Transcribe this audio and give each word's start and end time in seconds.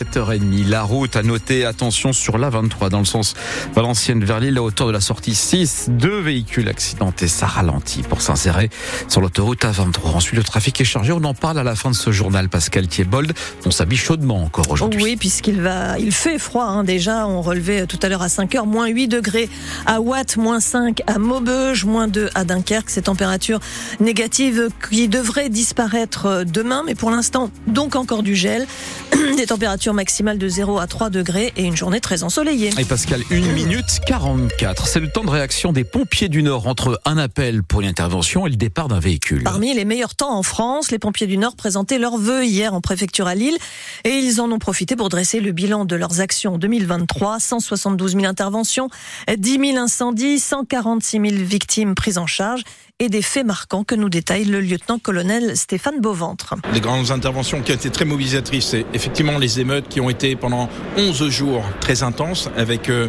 7h30, 0.00 0.68
la 0.68 0.82
route 0.82 1.16
a 1.16 1.22
noté, 1.22 1.66
attention 1.66 2.14
sur 2.14 2.38
la 2.38 2.48
23 2.48 2.88
dans 2.88 2.98
le 2.98 3.04
sens 3.04 3.34
Valenciennes 3.74 4.24
vers 4.24 4.40
Lille 4.40 4.56
à 4.56 4.62
hauteur 4.62 4.86
de 4.86 4.92
la 4.92 5.02
sortie 5.02 5.34
6, 5.34 5.88
deux 5.90 6.18
véhicules 6.18 6.66
accidentés, 6.70 7.28
ça 7.28 7.46
ralentit 7.46 8.02
pour 8.02 8.22
s'insérer 8.22 8.70
sur 9.06 9.20
l'autoroute 9.20 9.62
A23. 9.62 10.14
Ensuite 10.14 10.38
le 10.38 10.44
trafic 10.44 10.80
est 10.80 10.84
chargé, 10.84 11.12
on 11.12 11.22
en 11.24 11.34
parle 11.34 11.58
à 11.58 11.62
la 11.62 11.76
fin 11.76 11.90
de 11.90 11.94
ce 11.94 12.10
journal 12.10 12.48
Pascal 12.48 12.88
Thiebold, 12.88 13.34
on 13.66 13.70
s'habille 13.70 13.98
chaudement 13.98 14.42
encore 14.42 14.70
aujourd'hui. 14.70 15.02
Oui, 15.02 15.16
puisqu'il 15.16 15.60
va, 15.60 15.98
il 15.98 16.10
fait 16.10 16.38
froid 16.38 16.64
hein, 16.64 16.84
déjà, 16.84 17.28
on 17.28 17.42
relevait 17.42 17.86
tout 17.86 17.98
à 18.00 18.08
l'heure 18.08 18.22
à 18.22 18.28
5h, 18.28 18.66
moins 18.66 18.88
8 18.88 19.08
degrés 19.08 19.50
à 19.84 20.00
Watt, 20.00 20.38
moins 20.38 20.60
5 20.60 21.02
à 21.06 21.18
Maubeuge, 21.18 21.84
moins 21.84 22.08
2 22.08 22.30
à 22.34 22.44
Dunkerque, 22.44 22.88
ces 22.88 23.02
températures 23.02 23.60
négatives 24.00 24.70
qui 24.90 25.08
devraient 25.08 25.50
disparaître 25.50 26.44
demain, 26.46 26.82
mais 26.86 26.94
pour 26.94 27.10
l'instant 27.10 27.50
donc 27.66 27.94
encore 27.94 28.22
du 28.22 28.34
gel, 28.34 28.66
des 29.36 29.46
températures 29.46 29.81
maximale 29.90 30.38
de 30.38 30.48
0 30.48 30.78
à 30.78 30.86
3 30.86 31.10
degrés 31.10 31.52
et 31.56 31.64
une 31.64 31.76
journée 31.76 32.00
très 32.00 32.22
ensoleillée. 32.22 32.70
Et 32.78 32.84
Pascal, 32.84 33.22
1 33.32 33.40
minute 33.52 34.00
44. 34.06 34.86
C'est 34.86 35.00
le 35.00 35.08
temps 35.08 35.24
de 35.24 35.30
réaction 35.30 35.72
des 35.72 35.82
pompiers 35.82 36.28
du 36.28 36.44
Nord 36.44 36.68
entre 36.68 37.00
un 37.04 37.18
appel 37.18 37.64
pour 37.64 37.80
une 37.80 37.88
intervention 37.88 38.46
et 38.46 38.50
le 38.50 38.56
départ 38.56 38.86
d'un 38.86 39.00
véhicule. 39.00 39.42
Parmi 39.42 39.74
les 39.74 39.84
meilleurs 39.84 40.14
temps 40.14 40.36
en 40.36 40.44
France, 40.44 40.92
les 40.92 41.00
pompiers 41.00 41.26
du 41.26 41.36
Nord 41.38 41.56
présentaient 41.56 41.98
leurs 41.98 42.18
vœux 42.18 42.44
hier 42.44 42.74
en 42.74 42.80
préfecture 42.80 43.26
à 43.26 43.34
Lille 43.34 43.56
et 44.04 44.10
ils 44.10 44.40
en 44.40 44.52
ont 44.52 44.60
profité 44.60 44.94
pour 44.94 45.08
dresser 45.08 45.40
le 45.40 45.50
bilan 45.50 45.84
de 45.84 45.96
leurs 45.96 46.20
actions 46.20 46.54
en 46.54 46.58
2023. 46.58 47.40
172 47.40 48.12
000 48.12 48.24
interventions, 48.26 48.88
10 49.36 49.58
000 49.58 49.76
incendies, 49.78 50.38
146 50.38 51.20
000 51.20 51.42
victimes 51.42 51.94
prises 51.94 52.18
en 52.18 52.26
charge 52.26 52.62
et 53.02 53.08
des 53.08 53.20
faits 53.20 53.44
marquants 53.44 53.82
que 53.82 53.96
nous 53.96 54.08
détaille 54.08 54.44
le 54.44 54.60
lieutenant-colonel 54.60 55.56
Stéphane 55.56 56.00
Beauventre. 56.00 56.54
Les 56.72 56.78
grandes 56.78 57.10
interventions 57.10 57.60
qui 57.60 57.72
ont 57.72 57.74
été 57.74 57.90
très 57.90 58.04
mobilisatrices, 58.04 58.66
c'est 58.66 58.86
effectivement 58.94 59.38
les 59.38 59.58
émeutes 59.58 59.88
qui 59.88 60.00
ont 60.00 60.08
été 60.08 60.36
pendant 60.36 60.68
11 60.96 61.28
jours 61.28 61.64
très 61.80 62.04
intenses 62.04 62.48
avec 62.56 62.88
euh, 62.88 63.08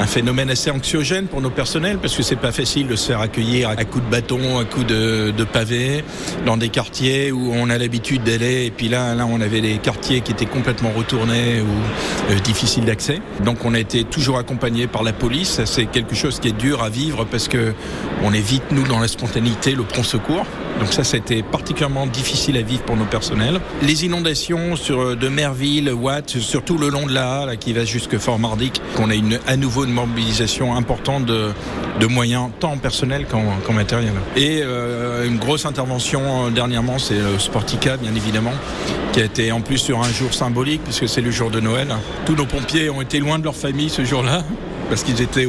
un 0.00 0.08
phénomène 0.08 0.50
assez 0.50 0.72
anxiogène 0.72 1.28
pour 1.28 1.40
nos 1.40 1.50
personnels 1.50 1.98
parce 1.98 2.16
que 2.16 2.24
c'est 2.24 2.34
pas 2.34 2.50
facile 2.50 2.88
de 2.88 2.96
se 2.96 3.06
faire 3.06 3.20
accueillir 3.20 3.68
à 3.68 3.84
coups 3.84 4.04
de 4.04 4.10
bâton, 4.10 4.58
à 4.58 4.64
coups 4.64 4.86
de, 4.86 5.30
de 5.30 5.44
pavé 5.44 6.02
dans 6.44 6.56
des 6.56 6.68
quartiers 6.68 7.30
où 7.30 7.52
on 7.52 7.70
a 7.70 7.78
l'habitude 7.78 8.24
d'aller 8.24 8.66
et 8.66 8.72
puis 8.72 8.88
là, 8.88 9.14
là 9.14 9.24
on 9.24 9.40
avait 9.40 9.60
des 9.60 9.78
quartiers 9.78 10.20
qui 10.20 10.32
étaient 10.32 10.46
complètement 10.46 10.90
retournés 10.90 11.60
ou 11.60 12.32
euh, 12.32 12.40
difficiles 12.40 12.86
d'accès. 12.86 13.20
Donc 13.44 13.64
on 13.64 13.74
a 13.74 13.78
été 13.78 14.02
toujours 14.02 14.38
accompagné 14.38 14.88
par 14.88 15.04
la 15.04 15.12
police. 15.12 15.60
C'est 15.64 15.86
quelque 15.86 16.16
chose 16.16 16.40
qui 16.40 16.48
est 16.48 16.58
dur 16.58 16.82
à 16.82 16.88
vivre 16.88 17.24
parce 17.24 17.46
que 17.46 17.72
on 18.24 18.32
est 18.32 18.40
vite 18.40 18.64
nous 18.72 18.82
dans 18.82 18.98
la 18.98 19.06
le 19.36 19.82
prompt 19.82 20.04
secours. 20.04 20.44
Donc 20.80 20.92
ça, 20.92 21.04
c'était 21.04 21.42
particulièrement 21.42 22.06
difficile 22.06 22.56
à 22.56 22.62
vivre 22.62 22.82
pour 22.82 22.96
nos 22.96 23.04
personnels. 23.04 23.60
Les 23.82 24.04
inondations 24.04 24.76
sur 24.76 25.00
euh, 25.00 25.16
de 25.16 25.28
Merville, 25.28 25.92
Watt, 25.92 26.38
surtout 26.38 26.78
le 26.78 26.88
long 26.88 27.06
de 27.06 27.12
la 27.12 27.46
là, 27.46 27.56
qui 27.56 27.72
va 27.72 27.84
jusque 27.84 28.16
Fort 28.18 28.38
Mardic, 28.38 28.80
qu'on 28.94 29.10
a 29.10 29.14
une, 29.14 29.40
à 29.46 29.56
nouveau 29.56 29.84
une 29.84 29.92
mobilisation 29.92 30.76
importante 30.76 31.26
de, 31.26 31.52
moyens, 32.08 32.50
tant 32.60 32.78
personnels 32.78 33.26
qu'en 33.26 33.72
matériel. 33.72 34.12
Et 34.36 34.60
euh, 34.62 35.26
une 35.26 35.38
grosse 35.38 35.66
intervention 35.66 36.46
euh, 36.46 36.50
dernièrement, 36.50 36.98
c'est 36.98 37.18
le 37.18 37.38
Sportica, 37.38 37.96
bien 37.96 38.14
évidemment, 38.14 38.54
qui 39.12 39.20
a 39.20 39.24
été 39.24 39.52
en 39.52 39.60
plus 39.60 39.78
sur 39.78 40.00
un 40.00 40.10
jour 40.12 40.32
symbolique, 40.32 40.82
puisque 40.84 41.08
c'est 41.08 41.20
le 41.20 41.30
jour 41.30 41.50
de 41.50 41.60
Noël. 41.60 41.88
Tous 42.24 42.34
nos 42.34 42.46
pompiers 42.46 42.88
ont 42.88 43.02
été 43.02 43.18
loin 43.18 43.38
de 43.38 43.44
leur 43.44 43.56
famille 43.56 43.90
ce 43.90 44.04
jour-là 44.04 44.44
parce 44.88 45.02
qu'ils 45.02 45.20
étaient 45.20 45.46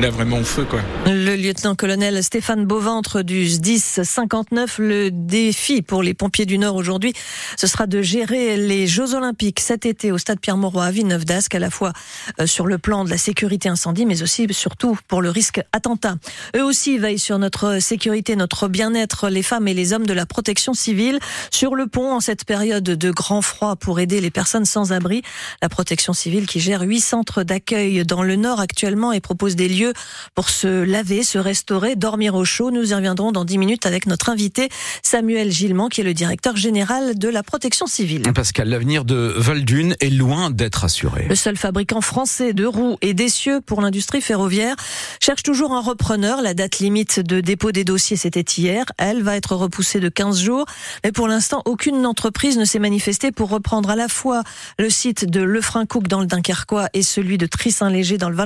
là 0.00 0.10
vraiment 0.10 0.38
au 0.38 0.44
feu 0.44 0.64
quoi. 0.64 0.80
Le 1.06 1.36
lieutenant-colonel 1.36 2.22
Stéphane 2.22 2.64
Beauventre 2.64 3.22
du 3.22 3.58
10 3.58 4.00
59, 4.02 4.78
le 4.78 5.10
défi 5.10 5.82
pour 5.82 6.02
les 6.02 6.14
pompiers 6.14 6.46
du 6.46 6.58
Nord 6.58 6.76
aujourd'hui, 6.76 7.12
ce 7.56 7.66
sera 7.66 7.86
de 7.86 8.02
gérer 8.02 8.56
les 8.56 8.86
Jeux 8.86 9.14
Olympiques 9.14 9.60
cet 9.60 9.86
été 9.86 10.12
au 10.12 10.18
stade 10.18 10.40
Pierre-Mauroy 10.40 10.84
à 10.84 10.90
Villeneuve-d'Ascq, 10.90 11.54
à 11.54 11.58
la 11.58 11.70
fois 11.70 11.92
euh, 12.40 12.46
sur 12.46 12.66
le 12.66 12.78
plan 12.78 13.04
de 13.04 13.10
la 13.10 13.18
sécurité 13.18 13.68
incendie, 13.68 14.06
mais 14.06 14.22
aussi 14.22 14.46
surtout 14.50 14.96
pour 15.08 15.22
le 15.22 15.30
risque 15.30 15.60
attentat. 15.72 16.16
Eux 16.56 16.64
aussi 16.64 16.98
veillent 16.98 17.18
sur 17.18 17.38
notre 17.38 17.80
sécurité, 17.80 18.36
notre 18.36 18.68
bien-être, 18.68 19.28
les 19.28 19.42
femmes 19.42 19.68
et 19.68 19.74
les 19.74 19.92
hommes 19.92 20.06
de 20.06 20.12
la 20.12 20.26
protection 20.26 20.74
civile 20.74 21.18
sur 21.50 21.74
le 21.74 21.86
pont 21.86 22.12
en 22.12 22.20
cette 22.20 22.44
période 22.44 22.84
de 22.84 23.10
grand 23.10 23.42
froid 23.42 23.76
pour 23.76 24.00
aider 24.00 24.20
les 24.20 24.30
personnes 24.30 24.64
sans 24.64 24.92
abri. 24.92 25.22
La 25.62 25.68
protection 25.68 26.12
civile 26.12 26.46
qui 26.46 26.60
gère 26.60 26.82
huit 26.82 27.00
centres 27.00 27.42
d'accueil 27.42 28.04
dans 28.04 28.22
le 28.22 28.36
Nord 28.36 28.60
actuellement 28.76 29.12
et 29.12 29.20
propose 29.20 29.56
des 29.56 29.70
lieux 29.70 29.94
pour 30.34 30.50
se 30.50 30.66
laver, 30.84 31.22
se 31.22 31.38
restaurer, 31.38 31.96
dormir 31.96 32.34
au 32.34 32.44
chaud. 32.44 32.70
Nous 32.70 32.90
y 32.90 32.94
reviendrons 32.94 33.32
dans 33.32 33.46
10 33.46 33.56
minutes 33.56 33.86
avec 33.86 34.04
notre 34.06 34.28
invité 34.28 34.68
Samuel 35.02 35.50
Gillement, 35.50 35.88
qui 35.88 36.02
est 36.02 36.04
le 36.04 36.12
directeur 36.12 36.56
général 36.56 37.18
de 37.18 37.28
la 37.30 37.42
protection 37.42 37.86
civile. 37.86 38.30
Pascal, 38.34 38.68
l'avenir 38.68 39.06
de 39.06 39.32
Valdune 39.38 39.96
est 40.00 40.10
loin 40.10 40.50
d'être 40.50 40.84
assuré. 40.84 41.24
Le 41.26 41.34
seul 41.34 41.56
fabricant 41.56 42.02
français 42.02 42.52
de 42.52 42.66
roues 42.66 42.98
et 43.00 43.14
d'essieux 43.14 43.62
pour 43.62 43.80
l'industrie 43.80 44.20
ferroviaire 44.20 44.76
cherche 45.20 45.42
toujours 45.42 45.72
un 45.72 45.80
repreneur. 45.80 46.42
La 46.42 46.52
date 46.52 46.78
limite 46.78 47.20
de 47.20 47.40
dépôt 47.40 47.72
des 47.72 47.84
dossiers, 47.84 48.18
c'était 48.18 48.44
hier. 48.58 48.84
Elle 48.98 49.22
va 49.22 49.36
être 49.36 49.56
repoussée 49.56 50.00
de 50.00 50.10
15 50.10 50.38
jours. 50.38 50.66
Mais 51.02 51.12
pour 51.12 51.28
l'instant, 51.28 51.62
aucune 51.64 52.04
entreprise 52.04 52.58
ne 52.58 52.66
s'est 52.66 52.78
manifestée 52.78 53.32
pour 53.32 53.48
reprendre 53.48 53.88
à 53.88 53.96
la 53.96 54.08
fois 54.08 54.42
le 54.78 54.90
site 54.90 55.24
de 55.24 55.40
Lefrancouc 55.40 56.08
dans 56.08 56.20
le 56.20 56.26
Dunkerquois 56.26 56.90
et 56.92 57.00
celui 57.00 57.38
de 57.38 57.46
Trissin-Léger 57.46 58.18
dans 58.18 58.28
le 58.28 58.36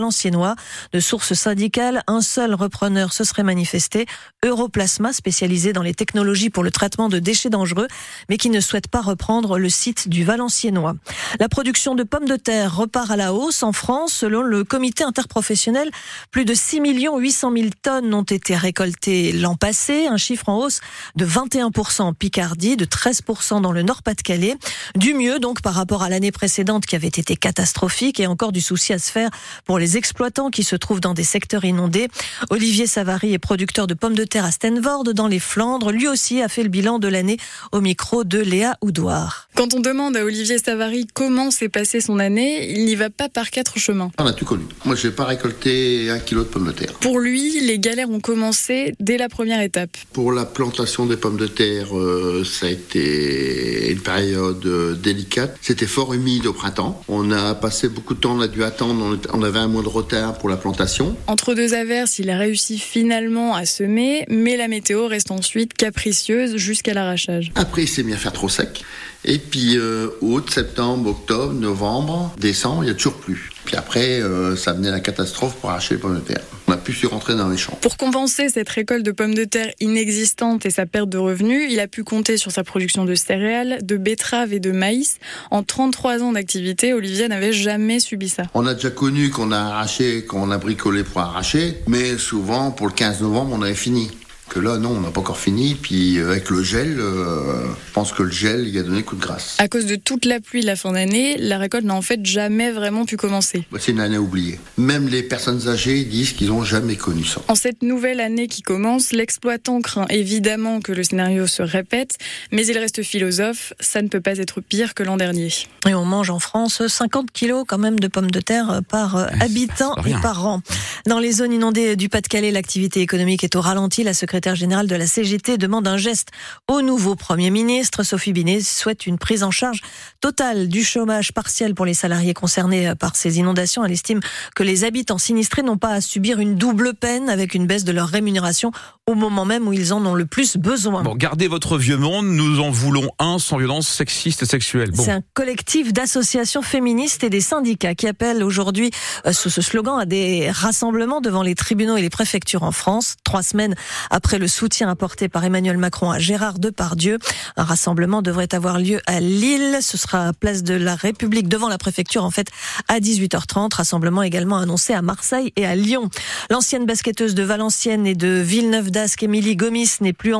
De 0.92 1.00
sources 1.00 1.34
syndicales, 1.34 2.02
un 2.06 2.20
seul 2.20 2.54
repreneur 2.54 3.12
se 3.12 3.24
serait 3.24 3.42
manifesté, 3.42 4.06
Europlasma, 4.44 5.12
spécialisé 5.12 5.72
dans 5.72 5.82
les 5.82 5.94
technologies 5.94 6.50
pour 6.50 6.62
le 6.62 6.70
traitement 6.70 7.08
de 7.08 7.18
déchets 7.18 7.50
dangereux, 7.50 7.88
mais 8.28 8.36
qui 8.36 8.50
ne 8.50 8.60
souhaite 8.60 8.88
pas 8.88 9.00
reprendre 9.00 9.58
le 9.58 9.68
site 9.68 10.08
du 10.08 10.24
Valenciennois. 10.24 10.94
La 11.38 11.48
production 11.48 11.94
de 11.94 12.02
pommes 12.02 12.26
de 12.26 12.36
terre 12.36 12.76
repart 12.76 13.10
à 13.10 13.16
la 13.16 13.32
hausse 13.32 13.62
en 13.62 13.72
France. 13.72 14.12
Selon 14.12 14.42
le 14.42 14.64
comité 14.64 15.04
interprofessionnel, 15.04 15.90
plus 16.30 16.44
de 16.44 16.54
6 16.54 16.80
800 16.80 17.52
000 17.52 17.68
tonnes 17.82 18.12
ont 18.14 18.22
été 18.22 18.56
récoltées 18.56 19.32
l'an 19.32 19.54
passé, 19.54 20.06
un 20.06 20.16
chiffre 20.16 20.48
en 20.48 20.58
hausse 20.58 20.80
de 21.16 21.26
21% 21.26 22.02
en 22.02 22.12
Picardie, 22.12 22.76
de 22.76 22.84
13% 22.84 23.60
dans 23.60 23.72
le 23.72 23.82
Nord-Pas-de-Calais. 23.82 24.56
Du 24.96 25.14
mieux 25.14 25.38
donc 25.38 25.62
par 25.62 25.74
rapport 25.74 26.02
à 26.02 26.08
l'année 26.08 26.32
précédente 26.32 26.86
qui 26.86 26.96
avait 26.96 27.08
été 27.08 27.36
catastrophique 27.36 28.20
et 28.20 28.26
encore 28.26 28.52
du 28.52 28.60
souci 28.60 28.92
à 28.92 28.98
se 28.98 29.10
faire 29.10 29.30
pour 29.64 29.78
les 29.78 29.96
exploitants 30.10 30.50
qui 30.50 30.64
se 30.64 30.74
trouvent 30.74 31.00
dans 31.00 31.14
des 31.14 31.22
secteurs 31.22 31.64
inondés. 31.64 32.08
Olivier 32.50 32.88
Savary 32.88 33.32
est 33.32 33.38
producteur 33.38 33.86
de 33.86 33.94
pommes 33.94 34.16
de 34.16 34.24
terre 34.24 34.44
à 34.44 34.50
Stenvord 34.50 35.04
dans 35.04 35.28
les 35.28 35.38
Flandres. 35.38 35.92
Lui 35.92 36.08
aussi 36.08 36.42
a 36.42 36.48
fait 36.48 36.64
le 36.64 36.68
bilan 36.68 36.98
de 36.98 37.06
l'année 37.06 37.36
au 37.70 37.80
micro 37.80 38.24
de 38.24 38.40
Léa 38.40 38.76
Oudoir. 38.80 39.48
Quand 39.60 39.74
on 39.74 39.80
demande 39.80 40.16
à 40.16 40.24
Olivier 40.24 40.56
Savary 40.56 41.06
comment 41.12 41.50
s'est 41.50 41.68
passée 41.68 42.00
son 42.00 42.18
année, 42.18 42.70
il 42.70 42.86
n'y 42.86 42.94
va 42.94 43.10
pas 43.10 43.28
par 43.28 43.50
quatre 43.50 43.78
chemins. 43.78 44.10
On 44.18 44.24
a 44.24 44.32
tout 44.32 44.46
connu. 44.46 44.64
Moi, 44.86 44.96
je 44.96 45.08
n'ai 45.08 45.12
pas 45.12 45.26
récolté 45.26 46.08
un 46.08 46.18
kilo 46.18 46.44
de 46.44 46.48
pommes 46.48 46.68
de 46.68 46.72
terre. 46.72 46.94
Pour 46.94 47.18
lui, 47.18 47.60
les 47.60 47.78
galères 47.78 48.08
ont 48.08 48.20
commencé 48.20 48.94
dès 49.00 49.18
la 49.18 49.28
première 49.28 49.60
étape. 49.60 49.98
Pour 50.14 50.32
la 50.32 50.46
plantation 50.46 51.04
des 51.04 51.18
pommes 51.18 51.36
de 51.36 51.46
terre, 51.46 51.94
euh, 51.94 52.42
ça 52.42 52.68
a 52.68 52.70
été 52.70 53.92
une 53.92 54.00
période 54.00 54.64
euh, 54.64 54.94
délicate. 54.94 55.58
C'était 55.60 55.86
fort 55.86 56.14
humide 56.14 56.46
au 56.46 56.54
printemps. 56.54 57.02
On 57.08 57.30
a 57.30 57.54
passé 57.54 57.90
beaucoup 57.90 58.14
de 58.14 58.20
temps, 58.20 58.38
on 58.38 58.40
a 58.40 58.48
dû 58.48 58.64
attendre, 58.64 59.18
on 59.30 59.42
avait 59.42 59.58
un 59.58 59.68
mois 59.68 59.82
de 59.82 59.88
retard 59.88 60.38
pour 60.38 60.48
la 60.48 60.56
plantation. 60.56 61.14
Entre 61.26 61.52
deux 61.52 61.74
averses, 61.74 62.18
il 62.18 62.30
a 62.30 62.38
réussi 62.38 62.78
finalement 62.78 63.54
à 63.54 63.66
semer, 63.66 64.24
mais 64.30 64.56
la 64.56 64.68
météo 64.68 65.06
reste 65.06 65.30
ensuite 65.30 65.74
capricieuse 65.74 66.56
jusqu'à 66.56 66.94
l'arrachage. 66.94 67.52
Après, 67.56 67.82
il 67.82 67.88
s'est 67.88 68.04
mis 68.04 68.14
à 68.14 68.16
faire 68.16 68.32
trop 68.32 68.48
sec. 68.48 68.86
Et 69.24 69.38
puis 69.38 69.76
euh, 69.76 70.08
août, 70.20 70.50
septembre, 70.50 71.10
octobre, 71.10 71.52
novembre, 71.52 72.34
décembre, 72.38 72.84
il 72.84 72.86
n'y 72.86 72.92
a 72.92 72.94
toujours 72.94 73.16
plus. 73.16 73.50
Puis 73.64 73.76
après, 73.76 74.20
euh, 74.20 74.56
ça 74.56 74.72
venait 74.72 74.90
la 74.90 75.00
catastrophe 75.00 75.56
pour 75.56 75.70
arracher 75.70 75.94
les 75.94 76.00
pommes 76.00 76.16
de 76.16 76.20
terre. 76.20 76.42
On 76.66 76.72
a 76.72 76.76
pu 76.76 76.92
se 76.92 77.06
rentrer 77.06 77.34
dans 77.34 77.48
les 77.48 77.56
champs. 77.56 77.76
Pour 77.80 77.96
compenser 77.96 78.48
cette 78.48 78.68
récolte 78.68 79.04
de 79.04 79.10
pommes 79.10 79.34
de 79.34 79.44
terre 79.44 79.72
inexistante 79.80 80.64
et 80.64 80.70
sa 80.70 80.86
perte 80.86 81.08
de 81.08 81.18
revenus, 81.18 81.68
il 81.70 81.80
a 81.80 81.88
pu 81.88 82.04
compter 82.04 82.36
sur 82.36 82.52
sa 82.52 82.64
production 82.64 83.04
de 83.04 83.14
céréales, 83.14 83.78
de 83.82 83.96
betteraves 83.96 84.54
et 84.54 84.60
de 84.60 84.72
maïs. 84.72 85.18
En 85.50 85.62
33 85.62 86.22
ans 86.22 86.32
d'activité, 86.32 86.94
Olivier 86.94 87.28
n'avait 87.28 87.52
jamais 87.52 88.00
subi 88.00 88.28
ça. 88.28 88.44
On 88.54 88.66
a 88.66 88.74
déjà 88.74 88.90
connu 88.90 89.30
qu'on 89.30 89.52
a 89.52 89.58
arraché, 89.58 90.24
qu'on 90.24 90.50
a 90.50 90.58
bricolé 90.58 91.04
pour 91.04 91.20
arracher, 91.20 91.76
mais 91.86 92.16
souvent, 92.16 92.70
pour 92.70 92.86
le 92.86 92.92
15 92.92 93.20
novembre, 93.20 93.54
on 93.58 93.62
avait 93.62 93.74
fini. 93.74 94.10
Que 94.50 94.58
là, 94.58 94.78
non, 94.78 94.96
on 94.96 95.00
n'a 95.00 95.12
pas 95.12 95.20
encore 95.20 95.38
fini. 95.38 95.76
Puis 95.80 96.18
euh, 96.18 96.32
avec 96.32 96.50
le 96.50 96.60
gel, 96.64 96.98
euh, 96.98 97.68
je 97.86 97.92
pense 97.92 98.12
que 98.12 98.24
le 98.24 98.32
gel, 98.32 98.66
il 98.66 98.76
a 98.78 98.82
donné 98.82 99.04
coup 99.04 99.14
de 99.14 99.20
grâce. 99.20 99.54
À 99.58 99.68
cause 99.68 99.86
de 99.86 99.94
toute 99.94 100.24
la 100.24 100.40
pluie 100.40 100.60
de 100.62 100.66
la 100.66 100.74
fin 100.74 100.90
d'année, 100.90 101.36
la 101.38 101.56
récolte 101.56 101.84
n'a 101.84 101.94
en 101.94 102.02
fait 102.02 102.26
jamais 102.26 102.72
vraiment 102.72 103.04
pu 103.04 103.16
commencer. 103.16 103.64
Bah, 103.70 103.78
c'est 103.80 103.92
une 103.92 104.00
année 104.00 104.18
oubliée. 104.18 104.58
Même 104.76 105.06
les 105.06 105.22
personnes 105.22 105.68
âgées 105.68 106.02
disent 106.02 106.32
qu'ils 106.32 106.48
n'ont 106.48 106.64
jamais 106.64 106.96
connu 106.96 107.24
ça. 107.24 107.40
En 107.46 107.54
cette 107.54 107.84
nouvelle 107.84 108.18
année 108.18 108.48
qui 108.48 108.62
commence, 108.62 109.12
l'exploitant 109.12 109.80
craint 109.82 110.06
évidemment 110.10 110.80
que 110.80 110.90
le 110.90 111.04
scénario 111.04 111.46
se 111.46 111.62
répète, 111.62 112.18
mais 112.50 112.66
il 112.66 112.76
reste 112.76 113.04
philosophe, 113.04 113.72
ça 113.78 114.02
ne 114.02 114.08
peut 114.08 114.20
pas 114.20 114.36
être 114.38 114.60
pire 114.60 114.94
que 114.94 115.04
l'an 115.04 115.16
dernier. 115.16 115.52
Et 115.86 115.94
on 115.94 116.04
mange 116.04 116.30
en 116.30 116.40
France 116.40 116.84
50 116.84 117.30
kilos 117.30 117.64
quand 117.68 117.78
même 117.78 118.00
de 118.00 118.08
pommes 118.08 118.32
de 118.32 118.40
terre 118.40 118.80
par 118.88 119.28
habitant 119.40 119.94
et 120.04 120.14
par 120.20 120.44
an. 120.44 120.60
Dans 121.06 121.20
les 121.20 121.30
zones 121.30 121.52
inondées 121.52 121.94
du 121.94 122.08
Pas-de-Calais, 122.08 122.50
l'activité 122.50 123.00
économique 123.00 123.44
est 123.44 123.54
au 123.54 123.60
ralenti. 123.60 124.02
La 124.02 124.12
secrétaire 124.12 124.39
secrétaire 124.40 124.56
général 124.56 124.86
de 124.86 124.96
la 124.96 125.06
CGT 125.06 125.58
demande 125.58 125.86
un 125.86 125.98
geste 125.98 126.28
au 126.66 126.80
nouveau 126.80 127.14
Premier 127.14 127.50
ministre. 127.50 128.02
Sophie 128.04 128.32
Binet 128.32 128.62
souhaite 128.62 129.06
une 129.06 129.18
prise 129.18 129.42
en 129.42 129.50
charge 129.50 129.82
totale 130.22 130.68
du 130.68 130.82
chômage 130.82 131.32
partiel 131.32 131.74
pour 131.74 131.84
les 131.84 131.92
salariés 131.92 132.32
concernés 132.32 132.94
par 132.98 133.16
ces 133.16 133.38
inondations. 133.38 133.84
Elle 133.84 133.92
estime 133.92 134.20
que 134.56 134.62
les 134.62 134.84
habitants 134.84 135.18
sinistrés 135.18 135.62
n'ont 135.62 135.76
pas 135.76 135.90
à 135.90 136.00
subir 136.00 136.38
une 136.38 136.54
double 136.54 136.94
peine 136.94 137.28
avec 137.28 137.54
une 137.54 137.66
baisse 137.66 137.84
de 137.84 137.92
leur 137.92 138.08
rémunération 138.08 138.72
au 139.06 139.14
moment 139.14 139.44
même 139.44 139.68
où 139.68 139.74
ils 139.74 139.92
en 139.92 140.06
ont 140.06 140.14
le 140.14 140.24
plus 140.24 140.56
besoin. 140.56 141.02
Bon, 141.02 141.16
gardez 141.16 141.48
votre 141.48 141.76
vieux 141.76 141.98
monde, 141.98 142.26
nous 142.26 142.60
en 142.60 142.70
voulons 142.70 143.10
un 143.18 143.38
sans 143.38 143.58
violence 143.58 143.88
sexiste 143.88 144.44
et 144.44 144.46
sexuelle. 144.46 144.92
C'est 144.94 145.10
un 145.10 145.22
collectif 145.34 145.92
d'associations 145.92 146.62
féministes 146.62 147.24
et 147.24 147.30
des 147.30 147.40
syndicats 147.40 147.94
qui 147.94 148.06
appellent 148.06 148.42
aujourd'hui 148.42 148.90
euh, 149.26 149.32
sous 149.32 149.50
ce 149.50 149.60
slogan 149.60 149.98
à 150.00 150.06
des 150.06 150.50
rassemblements 150.50 151.20
devant 151.20 151.42
les 151.42 151.54
tribunaux 151.54 151.96
et 151.96 152.02
les 152.02 152.10
préfectures 152.10 152.62
en 152.62 152.72
France, 152.72 153.16
trois 153.24 153.42
semaines 153.42 153.74
après 154.10 154.29
après 154.30 154.38
le 154.38 154.46
soutien 154.46 154.88
apporté 154.88 155.28
par 155.28 155.44
Emmanuel 155.44 155.76
Macron 155.76 156.12
à 156.12 156.20
Gérard 156.20 156.60
Depardieu. 156.60 157.18
Un 157.56 157.64
rassemblement 157.64 158.22
devrait 158.22 158.54
avoir 158.54 158.78
lieu 158.78 159.00
à 159.06 159.18
Lille. 159.18 159.78
Ce 159.80 159.98
sera 159.98 160.32
place 160.32 160.62
de 160.62 160.74
la 160.74 160.94
République 160.94 161.48
devant 161.48 161.68
la 161.68 161.78
préfecture 161.78 162.22
en 162.22 162.30
fait 162.30 162.46
à 162.86 163.00
18h30. 163.00 163.74
Rassemblement 163.74 164.22
également 164.22 164.58
annoncé 164.58 164.92
à 164.92 165.02
Marseille 165.02 165.52
et 165.56 165.66
à 165.66 165.74
Lyon. 165.74 166.10
L'ancienne 166.48 166.86
basketteuse 166.86 167.34
de 167.34 167.42
Valenciennes 167.42 168.06
et 168.06 168.14
de 168.14 168.28
Villeneuve 168.28 168.92
d'Ascq, 168.92 169.24
Émilie 169.24 169.56
Gomis, 169.56 169.96
n'est 170.00 170.12
plus 170.12 170.32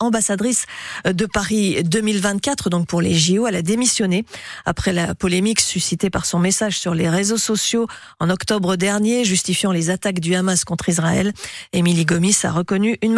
ambassadrice 0.00 0.66
de 1.04 1.26
Paris 1.26 1.84
2024. 1.84 2.68
Donc 2.68 2.88
pour 2.88 3.00
les 3.00 3.14
JO, 3.14 3.46
elle 3.46 3.54
a 3.54 3.62
démissionné 3.62 4.24
après 4.64 4.92
la 4.92 5.14
polémique 5.14 5.60
suscitée 5.60 6.10
par 6.10 6.26
son 6.26 6.40
message 6.40 6.80
sur 6.80 6.96
les 6.96 7.08
réseaux 7.08 7.38
sociaux 7.38 7.86
en 8.18 8.28
octobre 8.28 8.74
dernier, 8.74 9.24
justifiant 9.24 9.70
les 9.70 9.90
attaques 9.90 10.18
du 10.18 10.34
Hamas 10.34 10.64
contre 10.64 10.88
Israël. 10.88 11.32
Émilie 11.72 12.06
Gomis 12.06 12.38
a 12.42 12.50
reconnu 12.50 12.98
une 13.02 13.14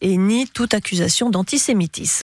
et 0.00 0.16
nie 0.16 0.46
toute 0.46 0.74
accusation 0.74 1.30
d'antisémitisme. 1.30 2.10